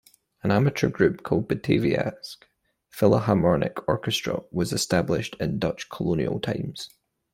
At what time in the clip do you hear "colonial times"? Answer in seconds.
5.89-6.89